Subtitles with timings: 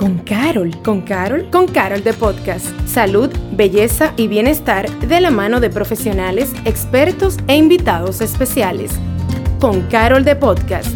[0.00, 0.74] con Carol.
[0.82, 1.50] ¿Con Carol?
[1.50, 2.66] Con Carol de Podcast.
[2.88, 8.92] Salud, belleza y bienestar de la mano de profesionales, expertos e invitados especiales.
[9.60, 10.88] Con Carol de Podcast.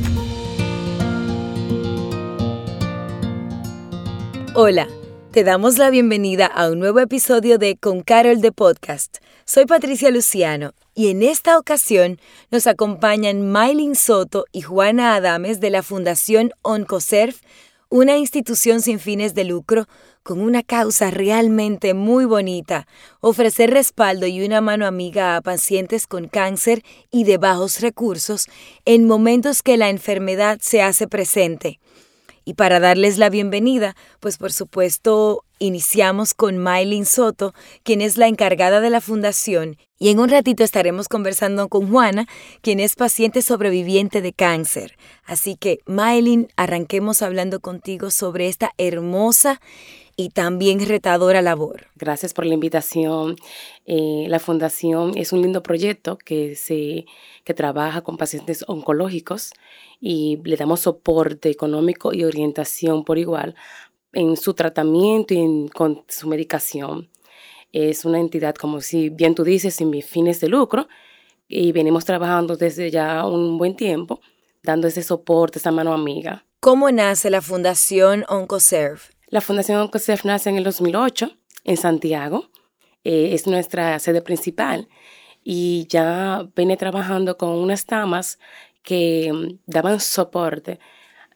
[4.55, 4.89] Hola,
[5.33, 9.19] te damos la bienvenida a un nuevo episodio de Con Carol de Podcast.
[9.45, 12.19] Soy Patricia Luciano y en esta ocasión
[12.51, 17.35] nos acompañan Maylin Soto y Juana Adames de la Fundación OncoServ
[17.95, 19.87] una institución sin fines de lucro
[20.25, 22.89] con una causa realmente muy bonita,
[23.21, 28.49] ofrecer respaldo y una mano amiga a pacientes con cáncer y de bajos recursos
[28.85, 31.79] en momentos que la enfermedad se hace presente.
[32.45, 38.29] Y para darles la bienvenida, pues por supuesto iniciamos con Maylin Soto, quien es la
[38.29, 42.27] encargada de la fundación, y en un ratito estaremos conversando con Juana,
[42.61, 44.99] quien es paciente sobreviviente de cáncer.
[45.25, 49.61] Así que, Maylin, arranquemos hablando contigo sobre esta hermosa
[50.17, 51.87] y también retadora labor.
[51.97, 53.37] Gracias por la invitación.
[53.87, 57.07] Eh, la fundación es un lindo proyecto que, se,
[57.45, 59.53] que trabaja con pacientes oncológicos
[60.01, 63.55] y le damos soporte económico y orientación por igual
[64.15, 67.11] en su tratamiento y con su medicación.
[67.73, 70.89] Es una entidad, como si bien tú dices, sin fines de lucro
[71.49, 74.21] y venimos trabajando desde ya un buen tiempo,
[74.63, 76.45] dando ese soporte, esa mano amiga.
[76.61, 79.01] ¿Cómo nace la Fundación OncoServe?
[79.29, 81.31] La Fundación OncoServe nace en el 2008
[81.65, 82.49] en Santiago.
[83.05, 84.89] Eh, es nuestra sede principal
[85.43, 88.39] y ya viene trabajando con unas damas
[88.83, 90.81] que mm, daban soporte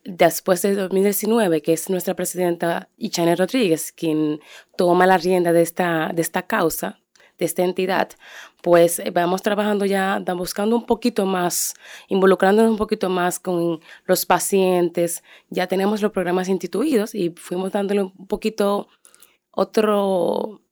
[0.08, 4.40] después de 2019, que es nuestra presidenta Ichane Rodríguez, quien
[4.76, 6.98] toma la rienda de esta, de esta causa,
[7.38, 8.08] de esta entidad,
[8.62, 11.74] pues eh, vamos trabajando ya, buscando un poquito más,
[12.08, 15.22] involucrándonos un poquito más con los pacientes.
[15.50, 18.88] Ya tenemos los programas instituidos y fuimos dándole un poquito
[19.50, 20.62] otro,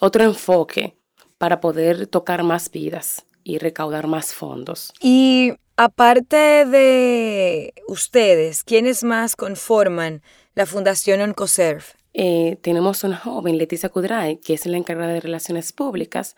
[0.00, 0.96] otro enfoque
[1.36, 4.92] para poder tocar más vidas y recaudar más fondos.
[5.00, 5.52] Y
[5.82, 10.20] aparte de ustedes, ¿quiénes más conforman
[10.54, 11.84] la Fundación OncoServe?
[12.12, 16.36] Eh, tenemos una joven, Leticia Kudray, que es la encargada de Relaciones Públicas,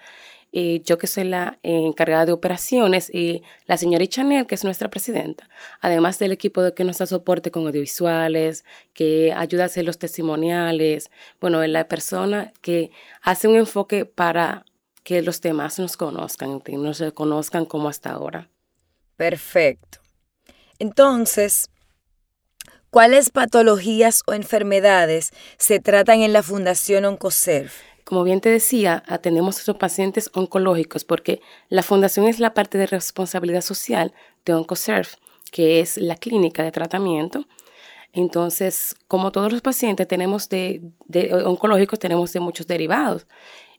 [0.53, 4.91] eh, yo que soy la encargada de operaciones y la señora Chanel, que es nuestra
[4.91, 5.49] presidenta,
[5.81, 8.65] además del equipo de que nos da soporte con audiovisuales,
[8.95, 11.11] que ayuda a hacer los testimoniales,
[11.41, 12.93] bueno, la persona que
[13.23, 14.67] hace un enfoque para
[15.03, 18.49] que los demás nos conozcan, que nos conozcan como hasta ahora.
[19.17, 19.99] Perfecto.
[20.79, 21.71] Entonces,
[22.91, 27.71] ¿cuáles patologías o enfermedades se tratan en la Fundación OncoServe?
[28.05, 32.79] Como bien te decía, atendemos a esos pacientes oncológicos porque la fundación es la parte
[32.79, 34.13] de responsabilidad social
[34.45, 35.11] de OncoServe,
[35.53, 37.47] que es la clínica de tratamiento.
[38.13, 40.83] Entonces, como todos los pacientes tenemos de
[41.47, 43.27] oncológicos, tenemos de muchos derivados.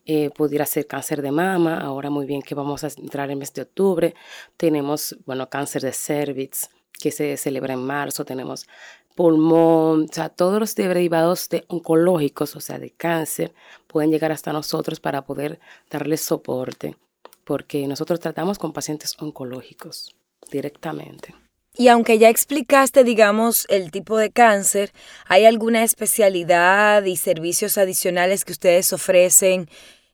[0.05, 3.37] Eh, pudiera ser cáncer de mama, ahora muy bien que vamos a entrar en el
[3.37, 4.13] mes de octubre,
[4.57, 6.69] tenemos, bueno, cáncer de cervix,
[6.99, 8.67] que se celebra en marzo, tenemos
[9.15, 13.53] pulmón, o sea, todos los derivados de oncológicos, o sea, de cáncer,
[13.87, 15.59] pueden llegar hasta nosotros para poder
[15.89, 16.97] darles soporte,
[17.45, 20.15] porque nosotros tratamos con pacientes oncológicos
[20.51, 21.33] directamente.
[21.75, 24.91] Y aunque ya explicaste, digamos, el tipo de cáncer,
[25.25, 29.67] ¿hay alguna especialidad y servicios adicionales que ustedes ofrecen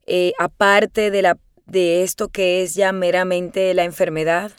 [0.08, 4.52] eh, aparte de, la, de esto que es ya meramente la enfermedad?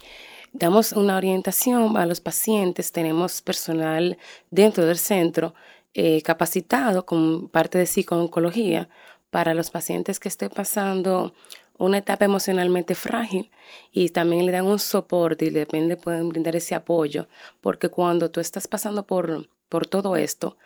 [0.52, 4.18] Damos una orientación a los pacientes, tenemos personal
[4.50, 5.54] dentro del centro
[5.94, 8.90] eh, capacitado con parte de psicooncología
[9.30, 11.32] para los pacientes que estén pasando
[11.80, 13.50] una etapa emocionalmente frágil
[13.90, 17.26] y también le dan un soporte y depende pueden brindar ese apoyo,
[17.60, 20.58] porque cuando tú estás pasando por, por todo esto,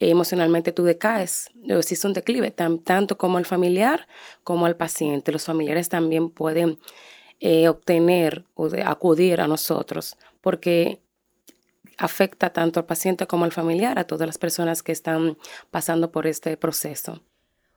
[0.00, 4.08] emocionalmente tú decaes, existe un declive, tanto como al familiar
[4.44, 5.30] como al paciente.
[5.30, 6.78] Los familiares también pueden
[7.40, 11.00] eh, obtener o acudir a nosotros, porque
[11.98, 15.36] afecta tanto al paciente como al familiar, a todas las personas que están
[15.70, 17.22] pasando por este proceso.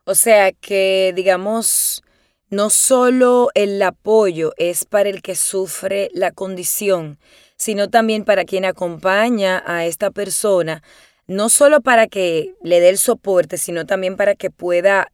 [0.06, 2.04] O sea que, digamos,
[2.50, 7.20] no solo el apoyo es para el que sufre la condición,
[7.58, 10.84] sino también para quien acompaña a esta persona,
[11.28, 15.12] no solo para que le dé el soporte, sino también para que pueda,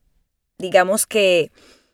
[0.57, 1.51] digamos que,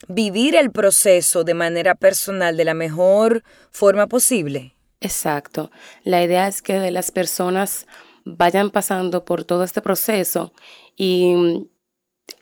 [0.08, 4.76] vivir el proceso de manera personal de la mejor forma posible.
[5.02, 5.72] Exacto.
[6.04, 7.88] La idea es que las personas
[8.26, 10.54] vayan pasando por todo este proceso
[10.96, 11.68] y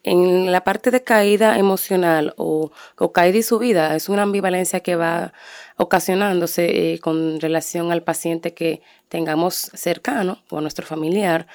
[0.04, 2.72] en la parte de caída emocional o,
[3.14, 5.34] caída y subida, es una ambivalencia que va
[5.78, 11.48] ocasionándose eh, con relación al paciente que tengamos cercano o a nuestro familiar.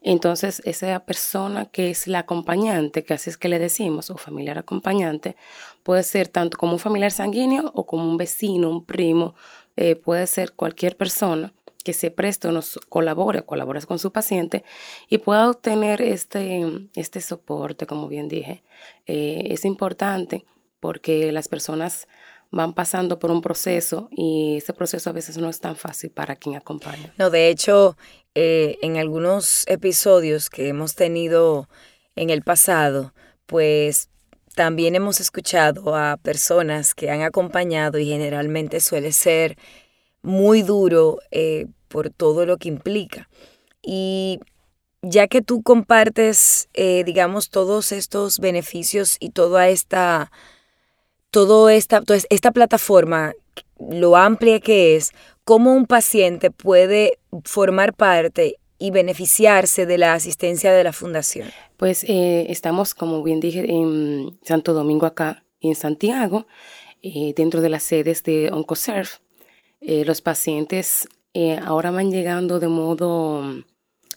[0.00, 4.58] Entonces, esa persona que es la acompañante, que así es que le decimos, o familiar
[4.58, 5.36] acompañante,
[5.82, 9.34] puede ser tanto como un familiar sanguíneo o como un vecino, un primo,
[9.76, 11.52] eh, puede ser cualquier persona
[11.88, 14.62] que se preste o nos colabore, colabore con su paciente
[15.08, 18.62] y pueda obtener este, este soporte, como bien dije.
[19.06, 20.44] Eh, es importante
[20.80, 22.06] porque las personas
[22.50, 26.36] van pasando por un proceso y ese proceso a veces no es tan fácil para
[26.36, 27.14] quien acompaña.
[27.16, 27.96] No, de hecho,
[28.34, 31.70] eh, en algunos episodios que hemos tenido
[32.16, 33.14] en el pasado,
[33.46, 34.10] pues
[34.54, 39.56] también hemos escuchado a personas que han acompañado y generalmente suele ser
[40.22, 43.28] muy duro eh, por todo lo que implica.
[43.82, 44.40] Y
[45.02, 50.30] ya que tú compartes, eh, digamos, todos estos beneficios y toda esta,
[51.30, 53.32] toda esta, esta plataforma,
[53.78, 55.12] lo amplia que es,
[55.44, 61.48] cómo un paciente puede formar parte y beneficiarse de la asistencia de la fundación.
[61.76, 66.46] Pues eh, estamos, como bien dije, en Santo Domingo acá, en Santiago,
[67.36, 69.10] dentro de las sedes de OncoServe.
[69.80, 73.62] Los pacientes eh, ahora van llegando de modo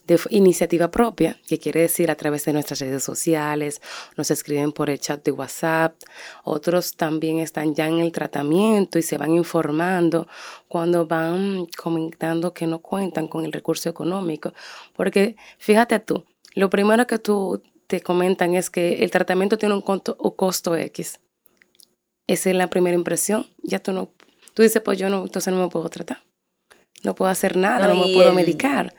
[0.06, 3.82] de iniciativa propia, que quiere decir a través de nuestras redes sociales,
[4.18, 5.96] nos escriben por el chat de WhatsApp,
[6.44, 10.28] otros también están ya en el tratamiento y se van informando
[10.68, 14.54] cuando van comentando que no cuentan con el recurso económico,
[14.96, 16.26] porque fíjate tú,
[16.56, 20.76] lo primero que tú te comentan es que el tratamiento tiene un costo, un costo
[20.76, 21.20] X.
[22.28, 24.12] Esa es la primera impresión, ya tú no,
[24.54, 26.24] tú dices, pues yo no, entonces no me puedo tratar
[27.04, 28.94] no puedo hacer nada, no, me puedo medicar.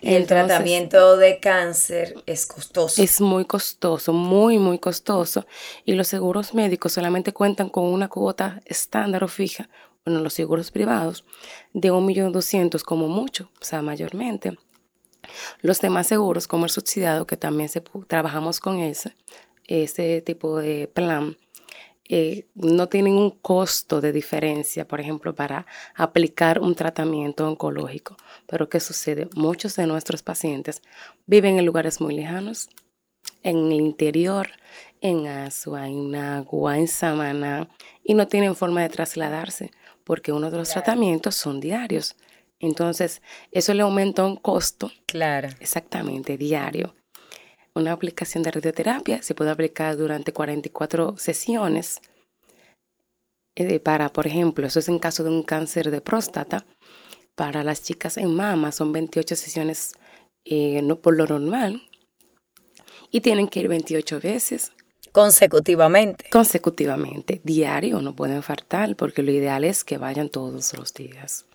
[0.00, 3.02] el tratamiento de cáncer es costoso.
[3.02, 5.46] Es muy costoso, muy, muy costoso.
[5.84, 9.68] Y los seguros médicos solamente cuentan con una cuota estándar o fija,
[10.04, 11.24] bueno, los seguros privados,
[11.72, 14.56] de un millón doscientos como mucho, o sea, mayormente.
[15.60, 19.14] Los demás seguros, como el subsidiado, que también se, trabajamos con ese,
[19.68, 21.36] ese tipo de plan,
[22.08, 28.16] eh, no tienen un costo de diferencia, por ejemplo, para aplicar un tratamiento oncológico.
[28.46, 29.28] Pero ¿qué sucede?
[29.34, 30.82] Muchos de nuestros pacientes
[31.26, 32.68] viven en lugares muy lejanos,
[33.42, 34.50] en el interior,
[35.00, 37.68] en Asua, en Agua, en Samaná,
[38.04, 39.70] y no tienen forma de trasladarse
[40.04, 42.16] porque uno de los tratamientos son diarios.
[42.58, 44.90] Entonces, eso le aumenta un costo.
[45.06, 45.48] Claro.
[45.60, 46.94] Exactamente, diario
[47.74, 52.00] una aplicación de radioterapia se puede aplicar durante 44 sesiones
[53.54, 56.64] eh, para, por ejemplo, eso es en caso de un cáncer de próstata.
[57.34, 59.92] Para las chicas en mama son 28 sesiones
[60.44, 61.82] eh, no por lo normal
[63.10, 64.72] y tienen que ir 28 veces.
[65.12, 66.30] Consecutivamente.
[66.30, 71.46] Consecutivamente, diario, no pueden faltar porque lo ideal es que vayan todos los días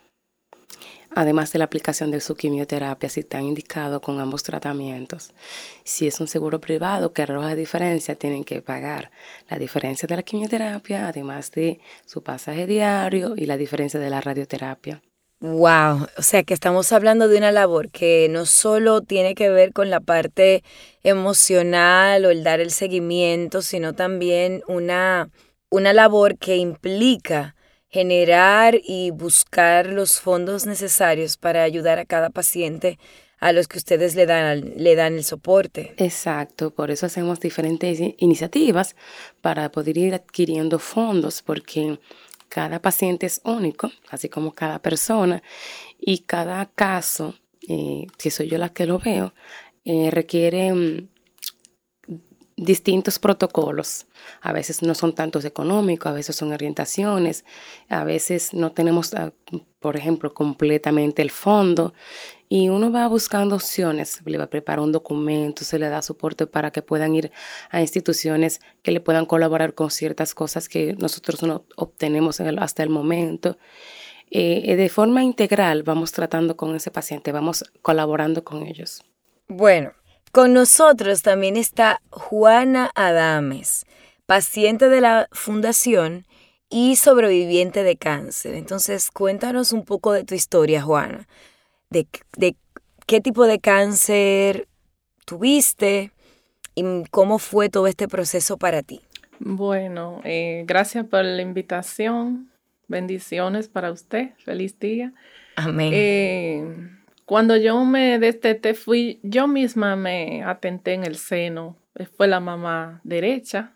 [1.15, 5.33] además de la aplicación de su quimioterapia si está indicado con ambos tratamientos.
[5.83, 9.11] Si es un seguro privado que arroja diferencia, tienen que pagar
[9.49, 14.21] la diferencia de la quimioterapia, además de su pasaje diario y la diferencia de la
[14.21, 15.01] radioterapia.
[15.39, 19.71] Wow, o sea que estamos hablando de una labor que no solo tiene que ver
[19.71, 20.63] con la parte
[21.03, 25.29] emocional o el dar el seguimiento, sino también una,
[25.69, 27.55] una labor que implica
[27.97, 32.99] generar y buscar los fondos necesarios para ayudar a cada paciente
[33.39, 35.95] a los que ustedes le dan, le dan el soporte.
[35.97, 38.95] Exacto, por eso hacemos diferentes iniciativas
[39.41, 41.99] para poder ir adquiriendo fondos, porque
[42.49, 45.41] cada paciente es único, así como cada persona,
[45.99, 47.33] y cada caso,
[47.67, 49.33] eh, si soy yo la que lo veo,
[49.85, 51.07] eh, requiere mm,
[52.57, 54.07] distintos protocolos.
[54.41, 57.45] A veces no son tantos económicos, a veces son orientaciones,
[57.87, 59.31] a veces no tenemos, ah,
[59.79, 61.93] por ejemplo, completamente el fondo
[62.49, 66.47] y uno va buscando opciones, le va a preparar un documento, se le da soporte
[66.47, 67.31] para que puedan ir
[67.69, 72.89] a instituciones que le puedan colaborar con ciertas cosas que nosotros no obtenemos hasta el
[72.89, 73.57] momento.
[74.31, 79.03] Eh, de forma integral vamos tratando con ese paciente, vamos colaborando con ellos.
[79.47, 79.93] Bueno,
[80.31, 83.85] con nosotros también está Juana Adames,
[84.25, 86.25] paciente de la fundación
[86.69, 88.55] y sobreviviente de cáncer.
[88.55, 91.27] Entonces, cuéntanos un poco de tu historia, Juana.
[91.89, 92.07] De,
[93.05, 94.67] qué tipo de cáncer
[95.25, 96.11] tuviste
[96.75, 99.01] y cómo fue todo este proceso para ti.
[99.39, 102.51] Bueno, eh, gracias por la invitación.
[102.87, 104.31] Bendiciones para usted.
[104.43, 105.13] Feliz día.
[105.55, 105.91] Amén.
[105.93, 106.96] Eh,
[107.27, 113.01] cuando yo me desteté, fui, yo misma me atenté en el seno fue la mamá
[113.03, 113.75] derecha.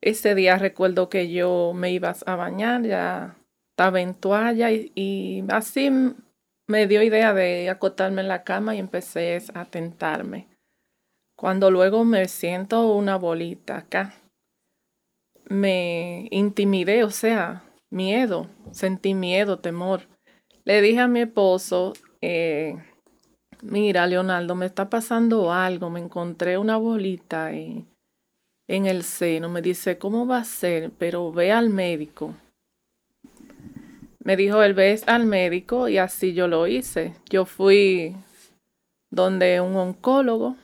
[0.00, 3.36] Ese día recuerdo que yo me iba a bañar, ya
[3.70, 5.90] estaba en toalla y, y así
[6.68, 10.46] me dio idea de acotarme en la cama y empecé a tentarme.
[11.36, 14.14] Cuando luego me siento una bolita acá,
[15.48, 20.02] me intimidé, o sea, miedo, sentí miedo, temor.
[20.64, 22.76] Le dije a mi esposo, eh,
[23.62, 27.86] mira, Leonardo, me está pasando algo, me encontré una bolita en,
[28.68, 29.48] en el seno.
[29.48, 30.90] Me dice, ¿cómo va a ser?
[30.98, 32.34] Pero ve al médico.
[34.22, 37.14] Me dijo, él ves al médico y así yo lo hice.
[37.30, 38.16] Yo fui
[39.10, 40.56] donde un oncólogo,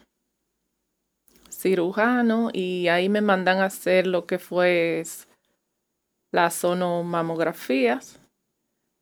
[1.49, 5.05] cirujano, y ahí me mandan a hacer lo que fue
[6.33, 8.22] las sonomamografías.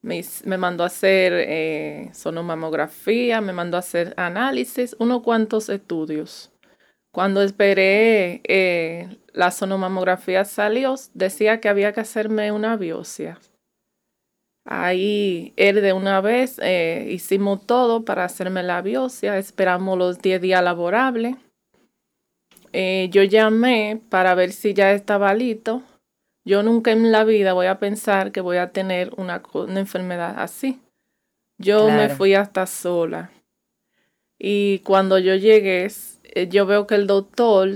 [0.02, 0.22] Me,
[0.56, 6.50] mandó a hacer eh, sonomamografía, me mandó a hacer análisis, unos cuantos estudios.
[7.12, 13.38] Cuando esperé, eh, la sonomamografía salió, decía que había que hacerme una biopsia.
[14.64, 20.40] Ahí él de una vez eh, hicimos todo para hacerme la biopsia, esperamos los 10
[20.40, 21.36] días laborables.
[22.72, 25.82] Yo llamé para ver si ya estaba listo.
[26.44, 29.42] Yo nunca en la vida voy a pensar que voy a tener una,
[29.76, 30.80] enfermedad así.
[31.58, 33.30] Yo me fui hasta sola.
[34.38, 35.88] Y cuando yo llegué,
[36.24, 37.70] eh, yo veo que el doctor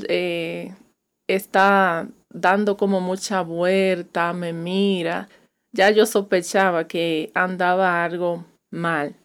[1.28, 5.28] está dando como mucha vuelta, me mira
[5.74, 9.16] ya yo sospechaba que andaba algo mal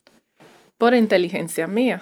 [0.78, 2.02] por inteligencia mía.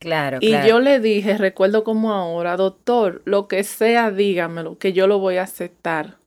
[0.00, 0.38] Claro.
[0.40, 5.20] Y yo le dije, recuerdo como ahora, doctor, lo que sea, dígamelo, que yo lo
[5.20, 6.18] voy a aceptar.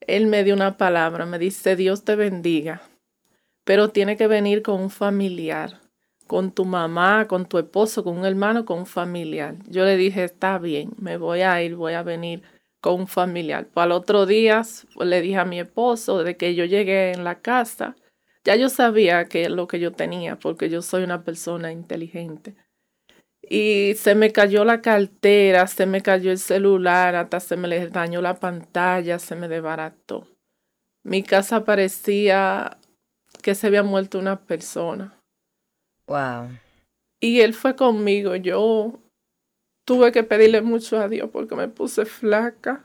[0.00, 2.82] Él me dio una palabra, me dice, Dios te bendiga,
[3.64, 5.80] pero tiene que venir con un familiar,
[6.26, 9.56] con tu mamá, con tu esposo, con un hermano, con un familiar.
[9.68, 12.42] Yo le dije, está bien, me voy a ir, voy a venir
[12.80, 13.68] con un familiar.
[13.74, 14.62] Al otro día
[14.98, 17.96] le dije a mi esposo de que yo llegué en la casa,
[18.44, 22.56] ya yo sabía que lo que yo tenía, porque yo soy una persona inteligente.
[23.50, 27.88] Y se me cayó la cartera, se me cayó el celular, hasta se me le
[27.88, 30.26] dañó la pantalla, se me desbarató.
[31.02, 32.78] Mi casa parecía
[33.42, 35.20] que se había muerto una persona.
[36.06, 36.48] Wow.
[37.18, 38.36] Y él fue conmigo.
[38.36, 39.00] Yo
[39.90, 42.84] Tuve que pedirle mucho a Dios porque me puse flaca.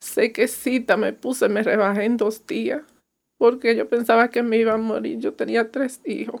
[0.00, 2.82] Sequecita me puse, me rebajé en dos días
[3.36, 5.18] porque yo pensaba que me iba a morir.
[5.18, 6.40] Yo tenía tres hijos.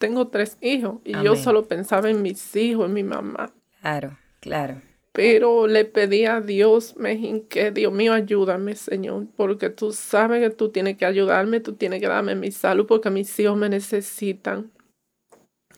[0.00, 3.52] Tengo tres hijos y yo solo pensaba en mis hijos, en mi mamá.
[3.82, 4.80] Claro, claro.
[5.12, 10.48] Pero le pedí a Dios, me hinqué, Dios mío, ayúdame, Señor, porque tú sabes que
[10.48, 14.70] tú tienes que ayudarme, tú tienes que darme mi salud porque mis hijos me necesitan.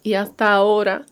[0.04, 1.04] Y hasta ahora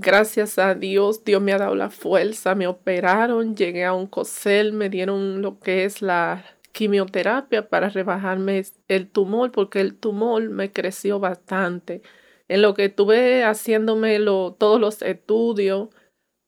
[0.00, 4.72] Gracias a Dios, Dios me ha dado la fuerza, me operaron, llegué a un COSEL,
[4.72, 6.44] me dieron lo que es la
[6.78, 12.02] quimioterapia para rebajarme el tumor, porque el tumor me creció bastante.
[12.46, 15.88] En lo que estuve haciéndome todos los estudios,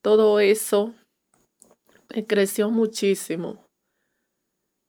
[0.02, 0.94] todo eso,
[2.14, 3.66] me creció muchísimo.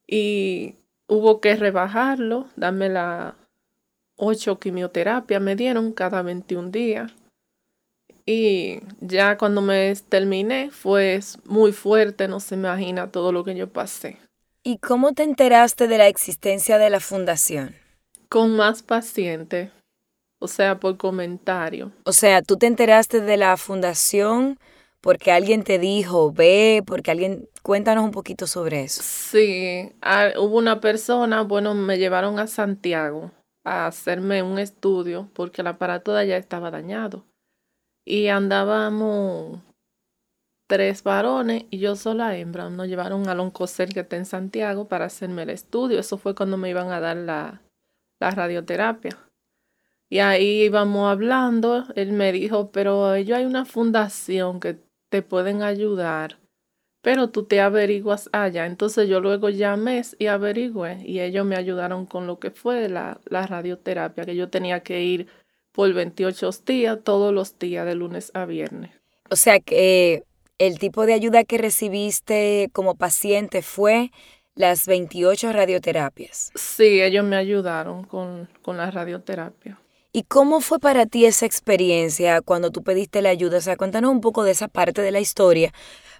[0.05, 0.75] Y
[1.07, 3.35] hubo que rebajarlo, darme la
[4.17, 7.11] ocho quimioterapia, me dieron cada 21 días
[8.27, 13.67] y ya cuando me terminé fue muy fuerte, no se imagina todo lo que yo
[13.73, 14.19] pasé.
[14.63, 17.75] ¿Y cómo te enteraste de la existencia de la fundación?
[18.29, 19.71] Con más pacientes,
[20.39, 21.91] o sea, por comentario.
[22.03, 24.59] O sea, tú te enteraste de la fundación
[25.01, 29.01] porque alguien te dijo, ve, porque alguien, cuéntanos un poquito sobre eso.
[29.03, 33.31] Sí, ah, hubo una persona, bueno, me llevaron a Santiago
[33.63, 37.25] a hacerme un estudio porque el aparato de allá estaba dañado
[38.05, 39.59] y andábamos
[40.71, 42.69] tres varones y yo sola hembra.
[42.69, 45.99] Nos llevaron a Loncoser que está en Santiago para hacerme el estudio.
[45.99, 47.61] Eso fue cuando me iban a dar la,
[48.21, 49.17] la radioterapia.
[50.07, 54.77] Y ahí íbamos hablando, él me dijo, pero ellos hay una fundación que
[55.09, 56.39] te pueden ayudar,
[57.01, 58.65] pero tú te averiguas allá.
[58.65, 63.19] Entonces yo luego llamé y averigüé y ellos me ayudaron con lo que fue la,
[63.25, 65.27] la radioterapia, que yo tenía que ir
[65.73, 68.91] por 28 días, todos los días, de lunes a viernes.
[69.29, 70.23] O sea que
[70.61, 74.11] el tipo de ayuda que recibiste como paciente fue
[74.53, 76.51] las 28 radioterapias.
[76.53, 79.81] Sí, ellos me ayudaron con, con la radioterapia.
[80.13, 83.57] ¿Y cómo fue para ti esa experiencia cuando tú pediste la ayuda?
[83.57, 85.73] O sea, cuéntanos un poco de esa parte de la historia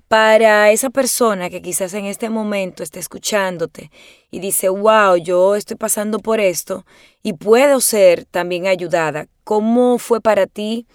[0.08, 3.92] para esa persona que quizás en este momento esté escuchándote
[4.32, 6.84] y dice, wow, yo estoy pasando por esto
[7.22, 9.28] y puedo ser también ayudada.
[9.44, 10.88] ¿Cómo fue para ti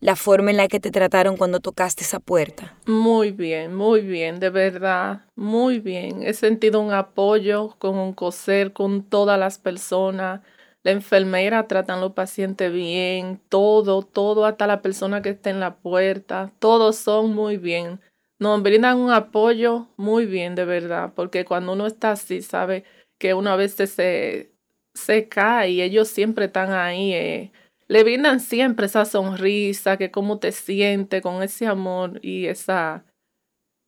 [0.00, 2.76] la forma en la que te trataron cuando tocaste esa puerta?
[2.86, 6.22] Muy bien, muy bien, de verdad, muy bien.
[6.22, 10.40] He sentido un apoyo con un coser con todas las personas.
[10.84, 15.60] La enfermera tratan a los pacientes bien, todo, todo, hasta la persona que está en
[15.60, 18.00] la puerta, todos son muy bien.
[18.38, 22.84] Nos brindan un apoyo muy bien, de verdad, porque cuando uno está así, sabe
[23.18, 24.52] que una vez se,
[24.94, 27.12] se cae y ellos siempre están ahí.
[27.12, 27.52] Eh,
[27.88, 33.04] le brindan siempre esa sonrisa, que cómo te sientes con ese amor y esa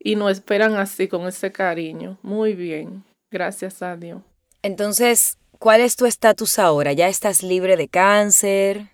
[0.02, 2.19] y nos esperan así con ese cariño.
[2.23, 4.23] Muy bien, gracias a Dios.
[4.62, 6.95] Entonces, ¿cuál es tu estatus ahora?
[6.95, 8.88] ¿Ya estás libre de cáncer?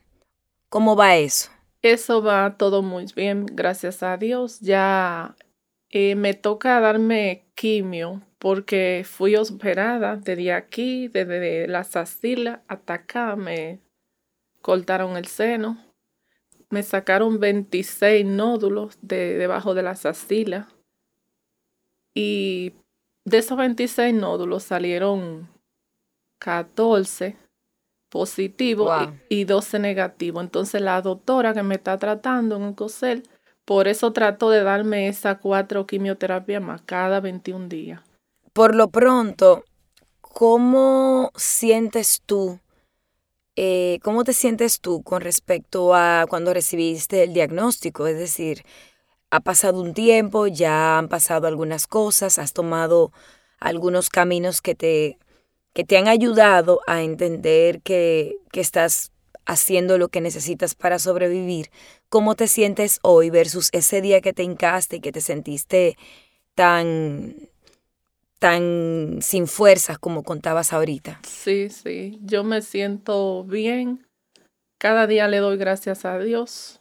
[0.68, 1.50] ¿Cómo va eso?
[1.82, 4.58] Eso va todo muy bien, gracias a Dios.
[4.58, 5.36] Ya
[5.90, 13.36] eh, me toca darme quimio porque fui operada desde aquí, desde las axilas hasta acá.
[13.36, 13.80] Me
[14.66, 15.78] cortaron el seno,
[16.70, 20.66] me sacaron 26 nódulos de, debajo de las axilas
[22.16, 22.72] y
[23.24, 25.48] de esos 26 nódulos salieron
[26.40, 27.36] 14
[28.08, 30.42] positivos y, 12 negativos.
[30.42, 33.22] Entonces la doctora que me está tratando en el COSEL,
[33.64, 38.00] por eso trató de darme esas cuatro quimioterapias más cada 21 días.
[38.52, 39.62] Por lo pronto,
[40.20, 42.58] ¿cómo sientes tú
[43.56, 48.06] eh, ¿cómo te sientes tú con respecto a cuando recibiste el diagnóstico?
[48.06, 48.64] Es decir,
[49.30, 53.12] ha pasado un tiempo, ya han pasado algunas cosas, has tomado
[53.58, 55.18] algunos caminos que te,
[55.72, 59.12] que te han ayudado a entender que, que estás
[59.46, 61.70] haciendo lo que necesitas para sobrevivir.
[62.08, 65.96] ¿Cómo te sientes hoy versus ese día que te hincaste y que te sentiste
[66.54, 67.48] tan
[68.38, 71.20] tan sin fuerzas como contabas ahorita.
[71.22, 74.06] Sí, sí, yo me siento bien.
[74.78, 76.80] Cada día le doy gracias a Dios,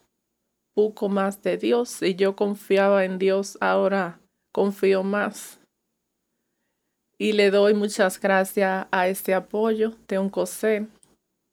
[0.74, 2.02] poco más de Dios.
[2.02, 4.20] Y yo confiaba en Dios, ahora
[4.52, 5.60] confío más.
[7.18, 10.88] Y le doy muchas gracias a este apoyo de un COSE.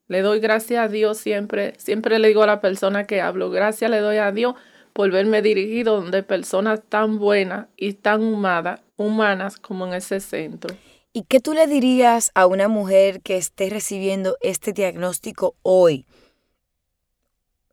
[0.09, 3.91] Le doy gracias a Dios siempre, siempre le digo a la persona que hablo, gracias
[3.91, 4.57] le doy a Dios
[4.93, 10.75] por verme dirigido donde personas tan buenas y tan humanas humanas como en ese centro.
[11.13, 16.07] ¿Y qué tú le dirías a una mujer que esté recibiendo este diagnóstico hoy,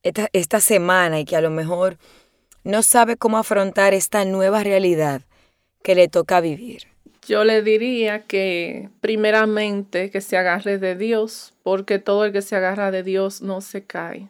[0.04, 1.98] esta, esta semana, y que a lo mejor
[2.66, 5.22] no sabe cómo afrontar esta nueva realidad
[5.84, 6.88] que le toca vivir?
[7.26, 12.56] Yo le diría que primeramente que se agarre de Dios, porque todo el que se
[12.56, 14.30] agarra de Dios no se cae.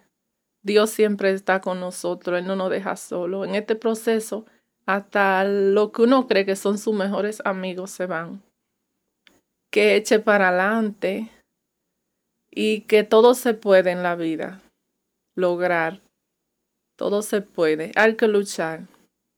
[0.61, 3.45] Dios siempre está con nosotros, Él no nos deja solo.
[3.45, 4.45] En este proceso
[4.89, 8.41] hasta lo que uno cree que son sus mejores amigos se van.
[9.71, 11.29] Que eche para adelante
[12.49, 14.63] y que todo se puede en la vida
[15.35, 16.01] lograr.
[16.97, 17.91] Todo se puede.
[17.93, 18.87] Hay que luchar.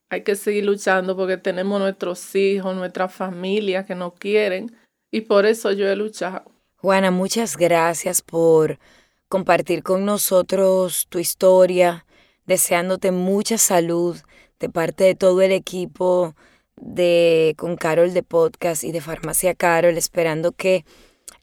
[0.09, 4.73] Hay que seguir luchando porque tenemos nuestros hijos, nuestra familia que nos quieren
[5.11, 6.49] y por eso yo he luchado.
[6.77, 8.79] Juana, muchas gracias por
[9.27, 12.05] compartir con nosotros tu historia,
[12.45, 14.15] deseándote mucha salud,
[14.61, 16.35] de parte de todo el equipo
[16.77, 20.85] de con Carol de podcast y de Farmacia Carol, esperando que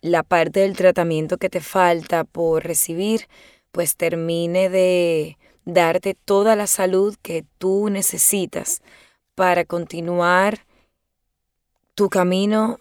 [0.01, 3.29] la parte del tratamiento que te falta por recibir,
[3.73, 8.81] pues termine de darte toda la salud que tú necesitas
[9.35, 10.61] para continuar
[11.95, 12.79] tu camino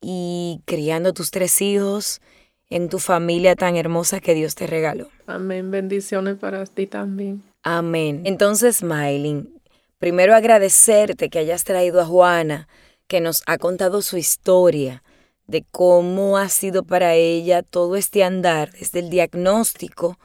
[0.00, 2.20] y criando tus tres hijos
[2.68, 5.08] en tu familia tan hermosa que Dios te regaló.
[5.26, 5.70] Amén.
[5.70, 7.42] Bendiciones para ti también.
[7.62, 8.22] Amén.
[8.24, 9.59] Entonces, Maylin,
[10.00, 12.68] Primero agradecerte que hayas traído a Juana,
[13.06, 15.02] que nos ha contado su historia,
[15.46, 20.18] de cómo ha sido para ella todo este andar, desde el diagnóstico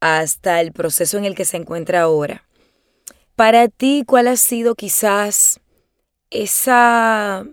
[0.00, 2.48] hasta el proceso en el que se encuentra ahora.
[3.36, 5.60] Para ti, ¿cuál ha sido quizás
[6.30, 7.46] esa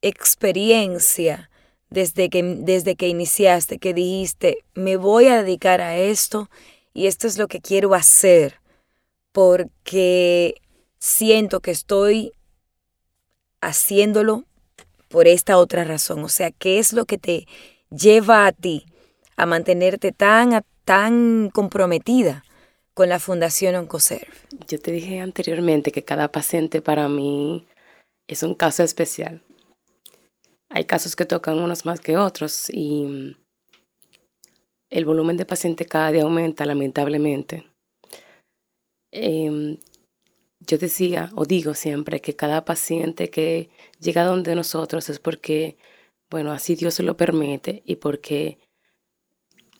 [0.00, 1.50] experiencia
[1.90, 6.48] desde que, desde que iniciaste, que dijiste, me voy a dedicar a esto
[6.94, 8.63] y esto es lo que quiero hacer?
[9.34, 10.62] Porque
[11.00, 12.30] siento que estoy
[13.60, 14.44] haciéndolo
[15.08, 16.22] por esta otra razón.
[16.22, 17.48] O sea, ¿qué es lo que te
[17.90, 18.86] lleva a ti
[19.36, 22.44] a mantenerte tan, tan comprometida
[22.94, 24.28] con la Fundación Oncoserve?
[24.68, 27.66] Yo te dije anteriormente que cada paciente para mí
[28.28, 29.42] es un caso especial.
[30.68, 33.36] Hay casos que tocan unos más que otros y
[34.90, 37.73] el volumen de pacientes cada día aumenta lamentablemente.
[39.16, 39.78] Em,
[40.58, 45.78] yo decía o digo siempre que cada paciente que llega donde nosotros es porque,
[46.30, 48.58] bueno, así Dios se lo permite y porque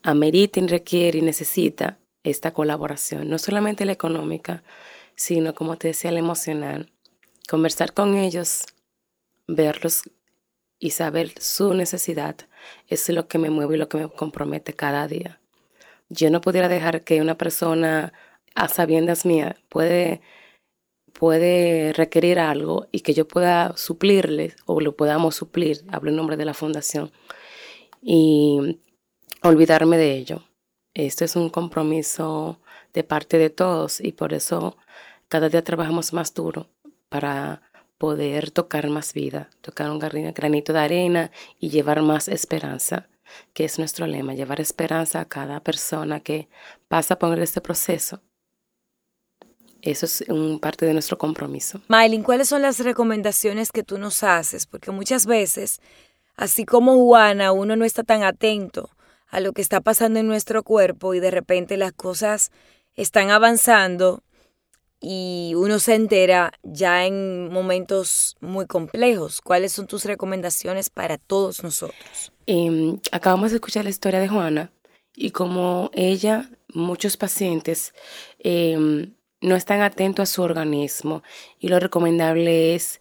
[0.05, 4.63] amerita y requiere y necesita esta colaboración, no solamente la económica,
[5.17, 6.93] sino como te decía, la emocional.
[7.49, 8.67] Conversar con ellos,
[9.49, 10.03] verlos
[10.79, 12.37] y saber su necesidad
[12.87, 15.41] es lo que me mueve y lo que me compromete cada día.
[16.09, 18.13] Yo no pudiera dejar que una persona
[18.55, 20.21] a sabiendas mías puede,
[21.13, 26.37] puede requerir algo y que yo pueda suplirle o lo podamos suplir, hablo en nombre
[26.37, 27.13] de la fundación,
[28.01, 28.81] y
[29.43, 30.45] olvidarme de ello.
[30.95, 32.61] Esto es un compromiso
[32.93, 34.77] de parte de todos y por eso
[35.29, 36.69] cada día trabajamos más duro
[37.09, 37.63] para
[37.99, 43.09] poder tocar más vida, tocar un granito de arena y llevar más esperanza,
[43.53, 46.49] que es nuestro lema, llevar esperanza a cada persona que
[46.89, 48.21] pasa por este proceso.
[49.85, 51.81] Eso es un parte de nuestro compromiso.
[51.89, 54.65] Maylin, ¿cuáles son las recomendaciones que tú nos haces?
[54.65, 55.81] Porque muchas veces,
[56.37, 58.89] así como Juana, uno no está tan atento
[59.29, 62.51] a lo que está pasando en nuestro cuerpo y de repente las cosas
[62.95, 64.23] están avanzando
[65.01, 69.43] y uno se entera ya en momentos muy complejos.
[69.43, 72.33] ¿Cuáles son tus recomendaciones para todos nosotros?
[72.47, 74.73] Em, acabamos de escuchar la historia de Juana
[75.15, 77.93] y como ella, muchos pacientes
[78.39, 79.13] em,
[79.45, 81.23] no están atentos a su organismo
[81.59, 83.01] y lo recomendable es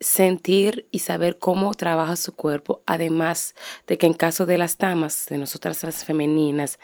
[0.00, 3.54] sentir y saber cómo trabaja su cuerpo, además
[3.86, 6.78] de que en caso de las damas, de nosotras las femeninas,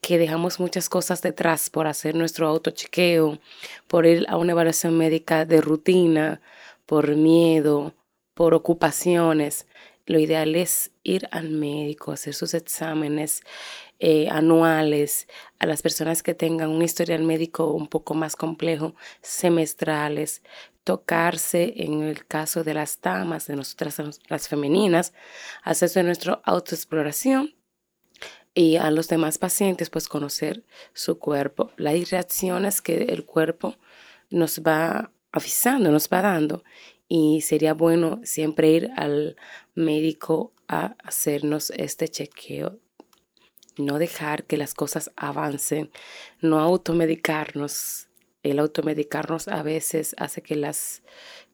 [0.00, 3.38] que dejamos muchas cosas detrás por hacer nuestro autochequeo,
[3.86, 6.40] por ir a una evaluación médica de rutina,
[6.86, 7.94] por miedo,
[8.34, 9.66] por ocupaciones,
[10.06, 13.42] lo ideal es ir al médico, hacer sus exámenes
[13.98, 20.42] eh, anuales, a las personas que tengan un historial médico un poco más complejo, semestrales,
[20.84, 25.14] tocarse en el caso de las damas, de nosotras las femeninas,
[25.62, 27.54] hacerse nuestra autoexploración
[28.54, 33.76] y a los demás pacientes pues conocer su cuerpo, las reacciones que el cuerpo
[34.30, 36.62] nos va avisando, nos va dando
[37.08, 39.36] y sería bueno siempre ir al
[39.74, 42.78] médico a hacernos este chequeo
[43.76, 45.90] no dejar que las cosas avancen,
[46.40, 48.08] no automedicarnos,
[48.42, 51.02] el automedicarnos a veces hace que las,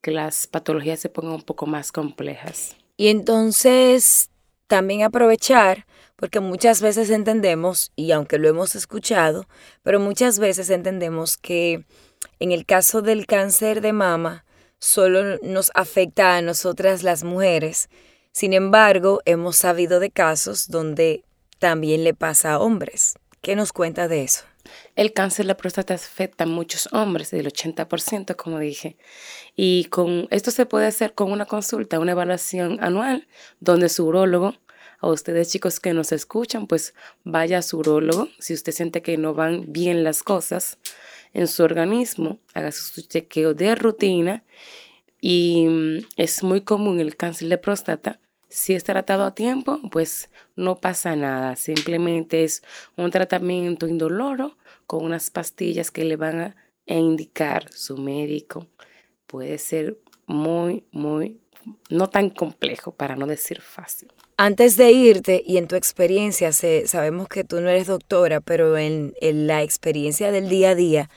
[0.00, 2.76] que las patologías se pongan un poco más complejas.
[2.96, 4.30] Y entonces
[4.66, 5.86] también aprovechar,
[6.16, 9.46] porque muchas veces entendemos, y aunque lo hemos escuchado,
[9.82, 11.84] pero muchas veces entendemos que
[12.38, 14.44] en el caso del cáncer de mama
[14.80, 17.88] solo nos afecta a nosotras las mujeres.
[18.32, 21.24] Sin embargo, hemos sabido de casos donde
[21.58, 23.14] también le pasa a hombres.
[23.42, 24.44] ¿Qué nos cuenta de eso?
[24.96, 28.96] El cáncer de la próstata afecta a muchos hombres, del 80%, como dije.
[29.56, 33.26] Y con esto se puede hacer con una consulta, una evaluación anual,
[33.60, 34.54] donde su urólogo,
[35.00, 38.28] a ustedes chicos que nos escuchan, pues vaya a su urólogo.
[38.38, 40.78] Si usted siente que no van bien las cosas
[41.32, 44.44] en su organismo, haga su chequeo de rutina.
[45.20, 50.28] Y mm, es muy común el cáncer de próstata si es tratado a tiempo, pues
[50.56, 51.56] no pasa nada.
[51.56, 52.62] Simplemente es
[52.96, 58.66] un tratamiento indoloro con unas pastillas que le van a indicar su médico.
[59.26, 61.40] Puede ser muy, muy,
[61.88, 64.12] no tan complejo, para no decir fácil.
[64.42, 69.12] Antes de irte, y en tu experiencia, sabemos que tú no eres doctora, pero en,
[69.20, 71.10] en la experiencia del día a día,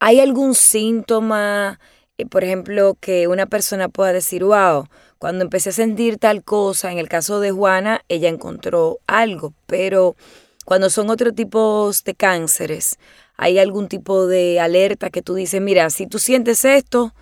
[0.00, 1.78] ¿hay algún síntoma,
[2.18, 4.88] eh, por ejemplo, que una persona pueda decir, wow,
[5.20, 10.16] cuando empecé a sentir tal cosa, en el caso de Juana, ella encontró algo, pero
[10.64, 12.98] cuando son otro tipos de cánceres,
[13.36, 17.14] ¿hay algún tipo de alerta que tú dices, mira, si tú sientes esto?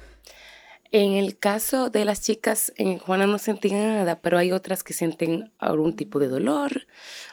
[0.94, 4.92] En el caso de las chicas, en Juana no sentía nada, pero hay otras que
[4.92, 6.86] sienten algún tipo de dolor,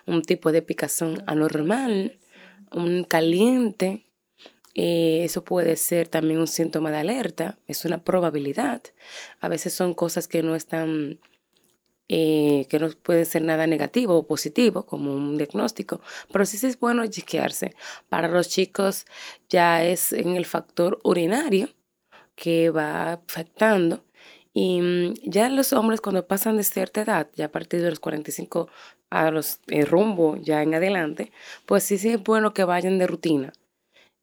[0.05, 2.17] un tipo de picazón anormal,
[2.71, 4.05] un caliente,
[4.75, 8.81] eh, eso puede ser también un síntoma de alerta, es una probabilidad.
[9.41, 11.19] A veces son cosas que no están,
[12.07, 15.99] eh, que no pueden ser nada negativo o positivo, como un diagnóstico,
[16.31, 17.75] pero sí es bueno chequearse.
[18.07, 19.05] Para los chicos
[19.49, 21.67] ya es en el factor urinario
[22.39, 24.03] que va afectando.
[24.53, 27.99] Y mm, ya los hombres cuando pasan de cierta edad, ya a partir de los
[27.99, 28.69] 45
[29.09, 31.31] a los eh, rumbo ya en adelante,
[31.65, 33.53] pues sí, sí es bueno que vayan de rutina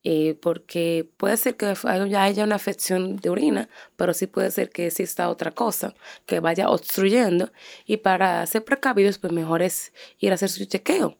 [0.09, 1.74] eh, porque puede ser que
[2.16, 6.68] haya una afección de orina, pero sí puede ser que exista otra cosa que vaya
[6.68, 7.50] obstruyendo
[7.87, 11.18] y para ser precavidos pues mejor es ir a hacer su chequeo.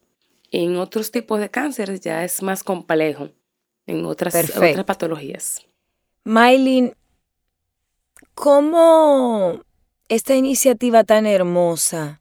[0.53, 3.31] En otros tipos de cánceres ya es más complejo,
[3.87, 5.67] en otras, otras patologías.
[6.27, 6.97] Maylin,
[8.35, 9.61] ¿cómo
[10.09, 12.21] esta iniciativa tan hermosa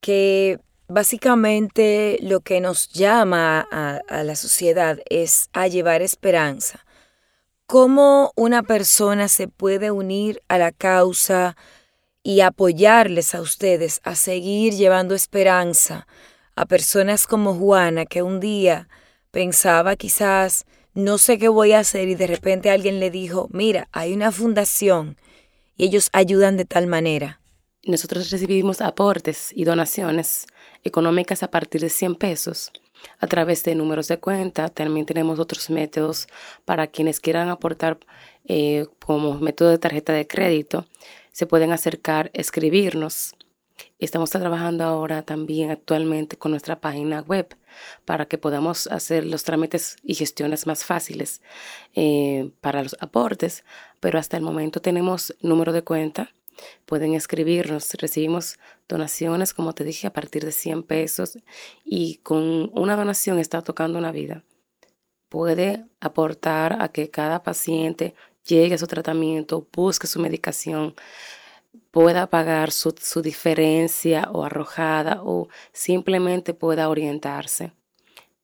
[0.00, 0.58] que
[0.88, 6.84] básicamente lo que nos llama a, a, la sociedad es a llevar esperanza.
[7.66, 11.56] ¿Cómo una persona se puede unir a la causa
[12.24, 16.08] y apoyarles a ustedes a seguir llevando esperanza
[16.56, 18.88] a personas como Juana que un día
[19.30, 23.88] pensaba quizás no sé qué voy a hacer y de repente alguien le dijo, mira,
[23.92, 25.16] hay una fundación
[25.76, 27.40] y ellos ayudan de tal manera.
[27.84, 30.46] Nosotros recibimos aportes y donaciones
[30.84, 32.72] económicas a partir de 100 pesos
[33.18, 34.68] a través de números de cuenta.
[34.68, 36.28] También tenemos otros métodos
[36.64, 37.98] para quienes quieran aportar
[38.44, 40.86] eh, como método de tarjeta de crédito.
[41.32, 43.34] Se pueden acercar, escribirnos.
[44.02, 47.56] Estamos trabajando ahora también actualmente con nuestra página web
[48.04, 51.40] para que podamos hacer los trámites y gestiones más fáciles
[51.94, 53.64] eh, para los aportes,
[54.00, 56.34] pero hasta el momento tenemos número de cuenta,
[56.84, 61.38] pueden escribirnos, recibimos donaciones, como te dije, a partir de 100 pesos.
[61.84, 64.42] Y con una donación está tocando una vida.
[65.28, 70.96] Puede aportar a que cada paciente llegue a su tratamiento, busque su medicación,
[71.90, 77.72] pueda pagar su, su diferencia o arrojada o simplemente pueda orientarse.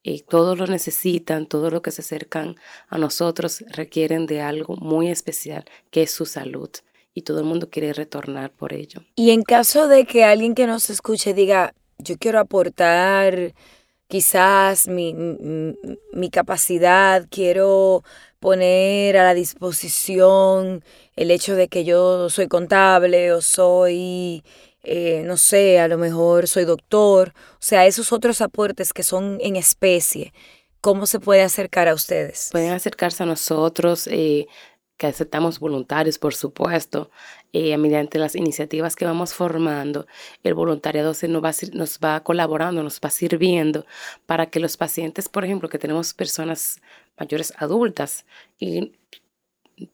[0.03, 2.57] Y todos lo necesitan, todos los que se acercan
[2.89, 6.71] a nosotros requieren de algo muy especial, que es su salud.
[7.15, 9.03] Y todo el mundo quiere retornar por ello.
[9.17, 13.55] Y en caso de que alguien que nos escuche diga, yo quiero aportar
[14.09, 15.15] quizás mi,
[16.13, 18.03] mi, capacidad, quiero
[18.41, 20.85] poner a la disposición
[21.17, 24.45] el hecho de que yo soy contable o soy,
[24.85, 29.39] eh, no sé, a lo mejor soy doctor, o sea, esos otros aportes que son
[29.41, 30.33] en especie,
[30.81, 32.51] ¿cómo se puede acercar a ustedes?
[32.53, 34.07] Pueden acercarse a nosotros.
[34.07, 34.47] Eh,
[34.99, 37.11] que aceptamos voluntarios, por supuesto,
[37.53, 40.07] eh, mediante las iniciativas que vamos formando,
[40.43, 43.87] el voluntariado se nos va, nos va colaborando, nos va sirviendo
[44.27, 46.81] para que los pacientes, por ejemplo, que tenemos personas
[47.19, 48.27] mayores adultas
[48.59, 48.93] y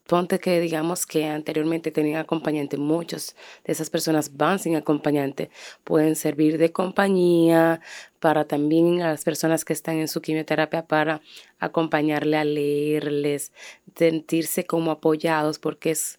[0.07, 5.51] ponte que digamos que anteriormente tenían acompañante, muchos de esas personas van sin acompañante,
[5.85, 7.81] pueden servir de compañía
[8.21, 11.21] para también a las personas que están en su quimioterapia para
[11.59, 13.53] acompañarle a leerles,
[13.97, 16.17] sentirse como apoyados porque es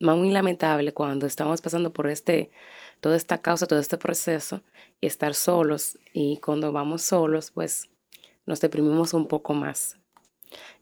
[0.00, 2.50] muy lamentable cuando estamos pasando por este
[3.00, 4.62] toda esta causa, todo este proceso
[5.00, 7.88] y estar solos y cuando vamos solos pues
[8.46, 10.01] nos deprimimos un poco más.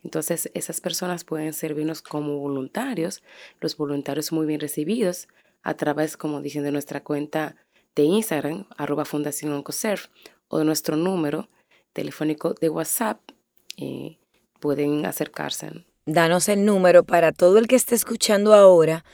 [0.05, 3.23] Entonces, esas personas pueden servirnos como voluntarios,
[3.61, 5.29] los voluntarios muy bien recibidos
[5.63, 7.57] a través, como dicen, de nuestra cuenta
[7.95, 9.65] de Instagram, arroba Fundación
[10.49, 11.49] o de nuestro número
[11.93, 13.21] telefónico de WhatsApp,
[13.77, 14.19] eh,
[14.61, 15.85] pueden acercarse.
[16.07, 19.05] Danos el número para todo el que esté escuchando ahora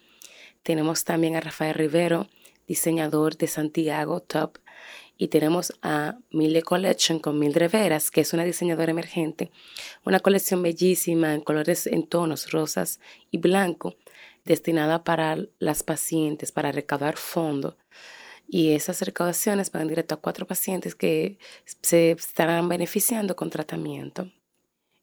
[0.64, 2.28] Tenemos también a Rafael Rivero,
[2.68, 4.60] diseñador de Santiago Top.
[5.18, 9.52] Y tenemos a Mille Collection con Mildred Veras, que es una diseñadora emergente.
[10.06, 13.00] Una colección bellísima en colores en tonos rosas
[13.32, 13.96] y blanco,
[14.48, 17.76] destinada para las pacientes, para recaudar fondos.
[18.48, 21.38] Y esas recaudaciones van directo a cuatro pacientes que
[21.82, 24.32] se estarán beneficiando con tratamiento.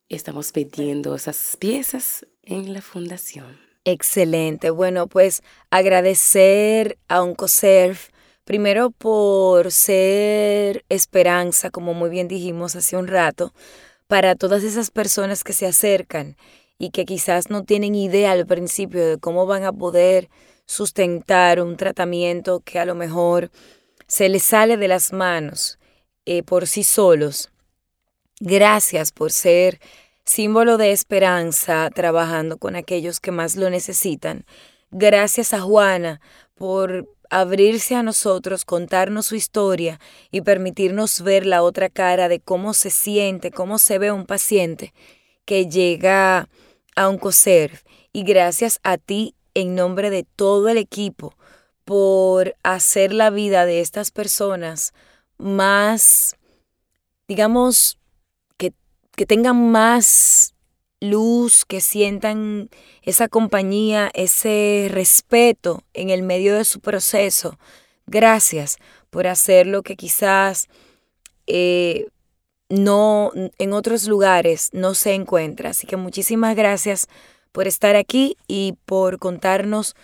[0.09, 3.59] Estamos pidiendo esas piezas en la fundación.
[3.85, 4.71] Excelente.
[4.71, 7.99] Bueno, pues agradecer a Oncoserv
[8.45, 13.53] primero por ser esperanza, como muy bien dijimos hace un rato,
[14.07, 16.37] para todas esas personas que se acercan
[16.85, 20.29] y que quizás no tienen idea al principio de cómo van a poder
[20.67, 23.51] sustentar un tratamiento que a lo mejor
[24.07, 25.79] se les sale de las manos
[26.27, 27.51] eh, por sí solos.
[28.39, 29.81] Gracias por ser
[30.25, 34.45] símbolo de esperanza trabajando con aquellos que más lo necesitan.
[34.91, 36.21] Gracias a Juana
[36.55, 39.99] por abrirse a nosotros, contarnos su historia
[40.31, 44.93] y permitirnos ver la otra cara de cómo se siente, cómo se ve un paciente
[45.45, 46.49] que llega
[46.97, 47.81] a Oncoserv
[48.13, 51.37] y gracias a ti en nombre de todo el equipo
[51.85, 54.93] por hacer la vida de estas personas
[55.39, 56.37] más,
[57.29, 57.99] digamos,
[58.57, 58.73] que,
[59.17, 60.55] que tengan más
[61.01, 62.71] luz, que sientan
[63.03, 67.59] esa compañía, ese respeto en el medio de su proceso.
[68.07, 68.79] Gracias
[69.11, 70.69] por hacer lo que quizás
[71.47, 72.07] eh,
[72.75, 75.71] no en otros lugares no se encuentra.
[75.71, 77.09] Así que muchísimas gracias
[77.53, 79.95] por estar aquí y por contarnos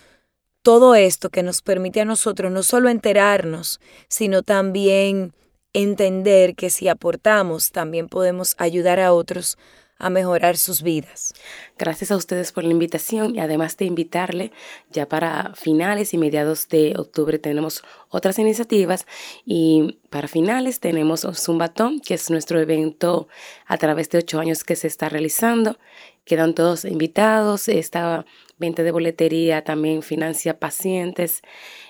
[0.63, 5.33] todo esto que nos permite a nosotros no solo enterarnos, sino también
[5.73, 9.57] entender que si aportamos, también podemos ayudar a otros
[10.01, 11.35] a mejorar sus vidas.
[11.79, 14.51] Gracias a ustedes por la invitación y además de invitarle,
[14.91, 19.07] ya para finales y mediados de octubre tenemos otras iniciativas
[19.45, 23.29] y para finales tenemos Zumbatón, que es nuestro evento
[23.67, 25.79] a través de ocho años que se está realizando.
[26.25, 28.25] Quedan todos invitados, esta
[28.59, 31.43] venta de boletería también financia pacientes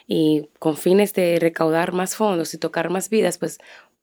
[0.06, 3.58] y con fines de recaudar más fondos y tocar más vidas, pues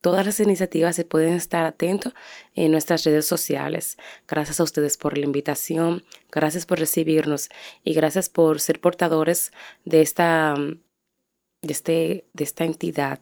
[0.08, 2.14] Todas las iniciativas se pueden estar atentos
[2.56, 3.98] en nuestras redes sociales.
[4.26, 7.50] Gracias a ustedes por la invitación, gracias por recibirnos
[7.84, 9.52] y gracias por ser portadores
[9.84, 13.20] de esta, de este, de esta entidad.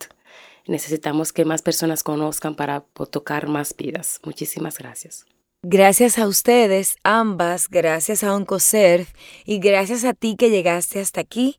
[0.67, 4.19] Necesitamos que más personas conozcan para tocar más vidas.
[4.23, 5.25] Muchísimas gracias.
[5.63, 9.07] Gracias a ustedes, ambas, gracias a Oncoserv
[9.43, 11.57] y gracias a ti que llegaste hasta aquí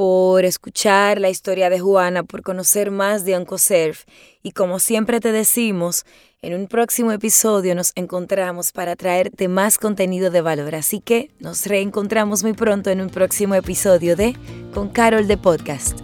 [0.00, 3.98] por escuchar la historia de Juana, por conocer más de Oncoserv.
[4.42, 6.06] Y como siempre te decimos,
[6.40, 10.74] en un próximo episodio nos encontramos para traerte más contenido de valor.
[10.74, 14.34] Así que nos reencontramos muy pronto en un próximo episodio de
[14.72, 15.98] Con Carol de Podcast.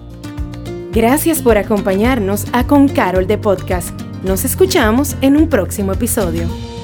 [0.92, 3.98] Gracias por acompañarnos a Con Carol de Podcast.
[4.22, 6.75] Nos escuchamos en un próximo episodio.